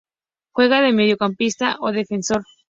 [0.51, 2.41] Juega de mediocampista o defensor.